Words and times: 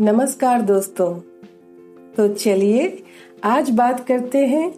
नमस्कार 0.00 0.62
दोस्तों। 0.62 1.14
तो 2.16 2.28
चलिए, 2.28 3.04
आज 3.44 3.70
बात 3.70 4.06
करते 4.06 4.46
हैं 4.46 4.74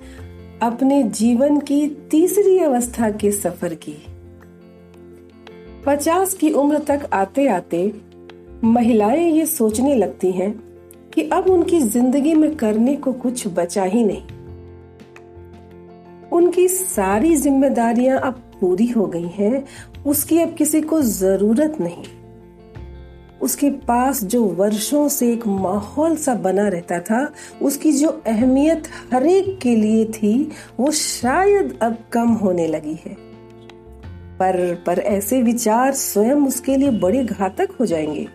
अपने 0.59 1.03
जीवन 1.03 1.61
की 1.61 1.89
तीसरी 2.11 2.59
अवस्था 2.59 3.11
के 3.11 3.33
सफ़र 3.33 3.75
की। 3.75 3.97
पचास 5.87 6.35
की 6.35 6.51
उम्र 6.51 6.79
तक 6.79 7.09
आते 7.13 7.47
आते 7.49 7.93
महिलाएँ 8.65 9.31
ये 9.31 9.47
सोचने 9.47 9.95
लगती 9.95 10.31
हैं 10.31 10.51
कि 11.15 11.29
अब 11.29 11.47
उनकी 11.47 11.81
ज़िंदगी 11.81 12.35
में 12.35 12.57
करने 12.57 12.97
को 12.97 13.13
कुछ 13.13 13.49
बचा 13.49 13.83
ही 13.83 14.05
नहीं। 14.05 14.23
उनकी 16.33 16.69
सारी 16.69 17.37
जिम्मेदारियाँ 17.37 18.21
अब 18.21 18.43
पूरी 18.61 18.87
हो 18.87 19.07
गई 19.07 19.29
हैं, 19.29 19.65
उसकी 20.07 20.39
अब 20.39 20.55
किसी 20.55 20.81
को 20.81 21.03
ज़रूरत 21.03 21.77
नहीं। 21.81 22.20
उसके 23.43 23.71
पास 23.71 24.25
जो 24.25 24.45
वर्षों 24.45 25.09
से 25.09 25.33
एक 25.33 25.47
माहौल 25.47 26.17
सा 26.17 26.35
बना 26.35 26.69
रहता 26.69 26.99
था, 26.99 27.33
उसकी 27.63 27.93
जो 27.93 28.23
अहमियत 28.27 28.83
हरेक 29.13 29.59
के 29.63 29.77
लिए 29.77 30.05
थी, 30.05 30.51
वो 30.81 30.91
शायद 30.91 31.79
अब 31.83 31.97
कम 32.13 32.29
होने 32.29 32.67
लगी 32.67 32.99
है। 33.07 33.31
पर 34.39 34.83
पर 34.87 34.99
ऐसे 34.99 35.43
विचार 35.43 35.93
स्वयं 35.93 36.37
उसके 36.37 36.77
लिए 36.77 36.91
बड़े 36.91 37.25
घातक 37.25 37.69
हो 37.81 37.87
जाएँगे। 37.87 38.29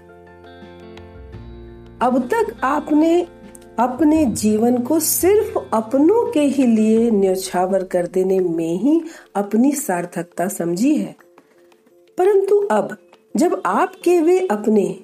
अब 2.01 2.29
तक 2.33 2.61
आपने 2.63 3.27
अपने 3.79 4.25
जीवन 4.25 4.77
को 4.77 4.99
सिर्फ़ 4.99 5.59
अपनों 5.73 6.31
के 6.31 6.39
ही 6.39 6.65
लिए 6.65 7.11
न्यौछावर 7.11 7.83
कर 7.83 8.07
देने 8.07 8.39
में 8.39 8.79
ही 8.79 9.01
अपनी 9.35 9.71
सार्थकता 9.71 10.47
समझी 10.47 10.95
है। 10.95 11.15
परंतु 12.17 12.55
अब 12.55 12.97
जब 13.37 13.61
आपके 13.65 14.19
वे 14.21 14.39
अपने 14.39 14.99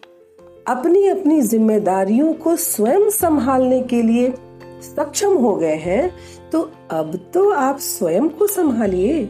अपनी 0.67 1.07
अपनी 1.07 1.41
जिम्मेदारियों 1.41 2.33
को 2.33 2.55
स्वयं 2.55 3.09
संभालने 3.09 3.81
के 3.81 4.01
लिए 4.01 4.33
सक्षम 4.81 5.33
हो 5.33 5.55
गए 5.55 5.75
हैं 5.75 6.11
तो 6.51 6.61
अब 6.91 7.19
तो 7.33 7.49
आप 7.51 7.77
स्वयं 7.79 8.29
को 8.29 8.47
संभालिए। 8.47 9.23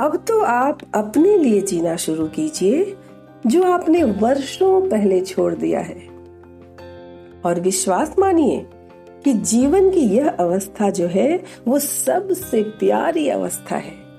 अब 0.00 0.24
तो 0.28 0.40
आप 0.40 0.78
अपने 0.94 1.38
लिए 1.38 1.60
जीना 1.60 1.96
शुरू 1.96 2.26
कीजिए, 2.26 2.96
जो 3.46 3.62
आपने 3.62 4.02
वर्षों 4.02 4.90
पहले 4.90 5.20
छोड़ 5.20 5.54
दिया 5.54 5.80
है। 5.80 6.08
और 7.44 7.60
विश्वास 7.60 8.14
मानिए 8.18 8.66
कि 9.24 9.32
जीवन 9.32 9.90
की 9.90 10.00
यह 10.00 10.28
अवस्था 10.28 10.90
जो 10.90 11.06
है, 11.06 11.44
वो 11.68 11.78
सबसे 11.78 12.62
प्यारी 12.62 13.28
अवस्था 13.28 13.76
है। 13.76 14.09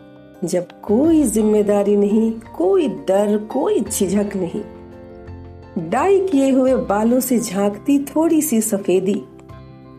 जब 0.44 0.68
कोई 0.82 1.24
ज़िम्मेदारी 1.24 1.96
नहीं, 1.96 2.32
कोई 2.56 2.88
डर, 3.08 3.38
कोई 3.52 3.80
झिझक 3.82 4.36
नहीं। 4.36 5.90
डाई 5.90 6.20
किए 6.28 6.50
हुए 6.52 6.76
बालों 6.76 7.20
से 7.20 7.40
झांकती 7.40 8.00
थोड़ी 8.06 8.42
सी 8.42 8.62
सफेदी, 8.62 9.22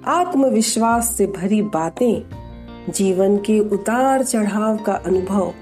आत्मविश्वास 0.07 1.15
से 1.17 1.27
भरी 1.27 1.61
बातें, 1.63 2.23
जीवन 2.91 3.37
के 3.37 3.59
उतार 3.61 4.25
चढ़ाव 4.25 4.77
का 4.77 4.93
अनुभव, 4.93 5.53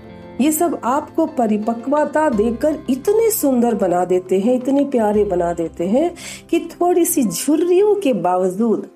ये 0.40 0.52
सब 0.52 0.80
आपको 0.84 1.26
परिपक्वता 1.28 2.28
देकर 2.28 2.78
इतने 2.90 3.30
सुंदर 3.30 3.74
बना 3.74 4.04
देते 4.04 4.38
हैं, 4.40 4.54
इतने 4.54 4.84
प्यारे 4.84 5.24
बना 5.24 5.52
देते 5.52 5.88
हैं 5.88 6.14
कि 6.50 6.60
थोड़ी 6.70 7.04
सी 7.04 7.24
झुर्रियों 7.24 7.94
के 7.94 8.12
बावजूद 8.12 8.88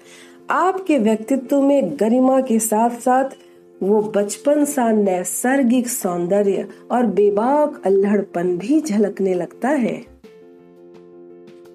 आपके 0.50 0.98
व्यक्तित्व 0.98 1.60
में 1.60 1.96
गरिमा 2.00 2.40
के 2.40 2.58
साथ 2.58 3.00
साथ 3.00 3.36
वो 3.82 4.02
बचपन 4.02 4.64
सा 4.64 4.92
नैसर्गिक 4.92 5.88
सौंदर्य 5.88 6.68
और 6.90 7.06
बेबाक 7.06 7.82
अल्हड़पन 7.84 8.56
भी 8.58 8.80
झलकने 8.80 9.34
लगता 9.34 9.68
है। 9.68 10.04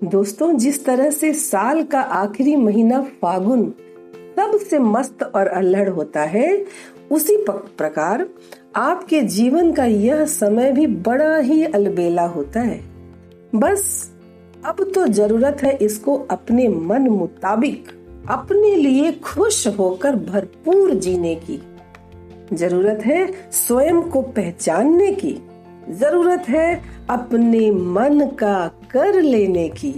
दोस्तों, 0.03 0.57
जिस 0.57 0.85
तरह 0.85 1.09
से 1.09 1.33
साल 1.33 1.83
का 1.83 2.01
आखिरी 2.01 2.55
महीना 2.55 3.01
फागुन 3.21 3.73
सबसे 4.35 4.79
मस्त 4.79 5.23
और 5.23 5.47
अल्हड़ 5.47 5.89
होता 5.89 6.21
है, 6.21 6.65
उसी 7.11 7.45
प्रकार 7.49 8.27
आपके 8.75 9.21
जीवन 9.21 9.71
का 9.71 9.85
यह 9.85 10.25
समय 10.25 10.71
भी 10.71 10.87
बड़ा 10.87 11.37
ही 11.37 11.63
अलबेला 11.63 12.25
होता 12.25 12.59
है। 12.59 12.81
बस, 13.55 14.11
अब 14.65 14.91
तो 14.95 15.07
ज़रूरत 15.07 15.57
है 15.63 15.77
इसको 15.81 16.15
अपने 16.31 16.67
मन 16.67 17.01
मुताबिक 17.01 17.87
अपने 18.29 18.75
लिए 18.75 19.11
खुश 19.11 19.67
होकर 19.67 20.15
भरपूर 20.15 20.93
जीने 20.93 21.35
की। 21.35 21.61
ज़रूरत 22.53 22.99
है 23.05 23.51
स्वयं 23.51 24.01
को 24.01 24.21
पहचानने 24.21 25.11
की। 25.11 25.41
ज़रूरत 25.89 26.49
है 26.49 26.81
अपने 27.09 27.71
मन 27.71 28.27
का 28.27 28.67
कर 28.67 29.21
लेने 29.21 29.69
की। 29.69 29.91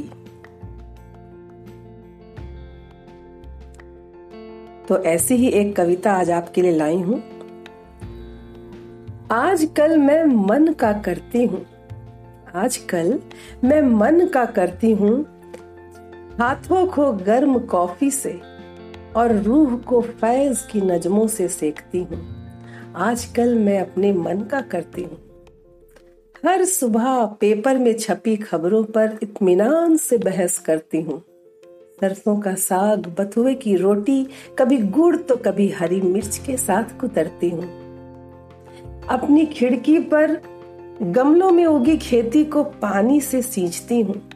तो 4.87 5.03
ऐसी 5.03 5.35
ही 5.35 5.47
एक 5.47 5.75
कविता 5.75 6.13
आज 6.13 6.31
आपके 6.31 6.61
लिए 6.61 6.71
लाई 6.71 6.97
हूँ। 6.97 7.23
आजकल 9.31 9.97
मैं 9.97 10.25
मन 10.25 10.73
का 10.73 10.93
करती 10.93 11.45
हूँ। 11.45 11.65
आजकल 12.55 13.19
मैं 13.63 13.81
मन 13.81 14.27
का 14.27 14.45
करती 14.45 14.91
हूँ। 14.91 15.25
हाथों 16.39 16.87
को 16.87 17.11
गर्म 17.11 17.59
कॉफ़ी 17.59 18.11
से 18.11 18.41
और 19.15 19.35
रूह 19.35 19.77
को 19.77 20.01
फैज 20.01 20.61
की 20.61 20.81
नजमों 20.81 21.27
से 21.27 21.47
सेकती 21.47 22.03
हूँ। 22.03 22.40
आजकल 22.95 23.55
मैं 23.55 23.79
अपने 23.79 24.13
मन 24.13 24.41
का 24.41 24.61
करती 24.61 25.03
हूँ। 25.03 25.17
हर 26.45 26.65
सुबह 26.65 27.25
पेपर 27.25 27.77
में 27.77 27.97
छपी 27.97 28.35
खबरों 28.37 28.83
पर 28.83 29.19
इत्मीनान 29.23 29.97
से 29.97 30.17
बहस 30.17 30.59
करती 30.59 31.01
हूँ। 31.01 31.19
सरसों 32.01 32.39
का 32.39 32.55
साग, 32.55 33.15
बथुए 33.19 33.53
की 33.53 33.75
रोटी, 33.75 34.27
कभी 34.59 34.77
गुड़ 34.77 35.15
तो 35.15 35.35
कभी 35.35 35.69
हरी 35.69 36.01
मिर्च 36.01 36.37
के 36.37 36.57
साथ 36.57 36.99
कुतरती 36.99 37.49
हूँ। 37.49 37.63
अपनी 39.09 39.45
खिड़की 39.45 39.99
पर 39.99 40.41
गमलों 41.01 41.51
में 41.51 41.65
उगी 41.65 41.97
खेती 41.97 42.45
को 42.45 42.63
पानी 42.63 43.21
से 43.21 43.41
सींचती 43.41 44.01
हूँ। 44.01 44.29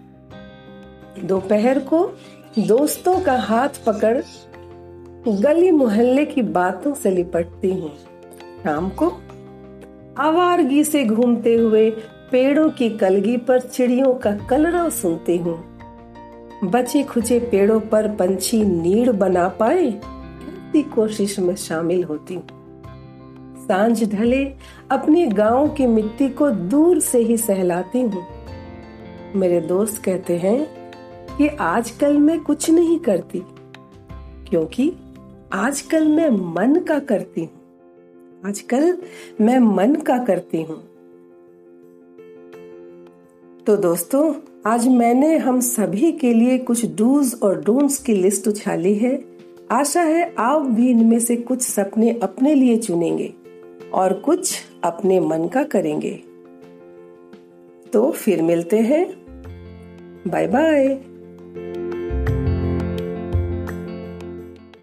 दोपहर 1.23 1.79
को 1.79 2.17
दोस्तों 2.59 3.19
का 3.19 3.37
हाथ 3.37 3.69
पकड़ 3.85 4.21
गली 5.27 5.71
मोहल्ले 5.71 6.25
की 6.25 6.41
बातों 6.41 6.93
से 6.93 7.11
लिपटती 7.11 7.71
हूँ। 7.71 8.14
शाम 8.65 8.89
को। 8.89 9.07
आवारगी 10.17 10.83
से 10.83 11.03
घूमते 11.05 11.53
हुए 11.55 11.89
पेड़ों 12.31 12.69
की 12.69 12.89
कलगी 12.89 13.35
पर 13.37 13.59
चिड़ियों 13.59 14.13
का 14.13 14.31
कलरव 14.47 14.89
सुनती 14.89 15.37
हूँ। 15.37 15.57
बचे 16.63 17.03
खुचे 17.03 17.39
पेड़ों 17.39 17.79
पर 17.81 18.07
पंछी 18.09 18.61
नीड़ 18.61 19.11
बना 19.11 19.47
पाए, 19.49 19.87
ऐसी 19.87 20.81
कोशिश 20.83 21.37
में 21.39 21.55
शामिल 21.55 22.03
होती 22.03 22.35
हूँ। 22.35 22.47
साँझ 23.67 24.03
ढले, 24.13 24.43
अपने 24.91 25.25
गाँव 25.27 25.67
की 25.67 25.87
मिट्टी 25.87 26.29
को 26.29 26.49
दूर 26.49 26.99
से 26.99 27.19
ही 27.19 27.37
सहलाती 27.37 28.01
हूँ। 28.01 28.25
मेरे 29.35 29.59
दोस्त 29.61 30.01
कहते 30.03 30.37
हैं 30.37 30.65
कि 31.37 31.47
आजकल 31.47 32.17
मैं 32.17 32.39
कुछ 32.39 32.69
नहीं 32.69 32.97
करती, 32.99 33.43
क्योंकि 34.49 34.91
आजकल 35.53 36.07
मैं 36.07 36.29
मन 36.55 36.79
का 36.79 36.99
करती 36.99 37.41
हूँ। 37.41 37.54
आजकल 38.45 38.97
मैं 39.41 39.59
मन 39.59 39.95
का 39.95 40.17
करती 40.17 40.61
हूँ। 40.61 40.83
तो 43.67 43.77
दोस्तों, 43.77 44.33
आज 44.65 44.87
मैंने 44.87 45.37
हम 45.37 45.59
सभी 45.59 46.11
के 46.11 46.33
लिए 46.33 46.57
कुछ 46.57 46.85
डूज 46.95 47.39
और 47.43 47.61
डोंट्स 47.61 47.97
की 47.97 48.13
लिस्ट 48.13 48.47
उछाली 48.47 48.95
है। 48.95 49.25
आशा 49.71 50.01
है 50.01 50.35
आप 50.37 50.61
भी 50.61 50.89
इनमें 50.89 51.19
से 51.19 51.35
कुछ 51.35 51.61
सपने 51.61 52.19
अपने 52.23 52.55
लिए 52.55 52.77
चुनेंगे 52.77 53.33
और 53.93 54.13
कुछ 54.13 54.55
अपने 54.83 55.19
मन 55.19 55.47
का 55.47 55.63
करेंगे। 55.63 56.23
तो 57.93 58.11
फिर 58.11 58.41
मिलते 58.41 58.79
हैं। 58.79 59.05
Bye 60.27 60.47
bye 60.47 60.87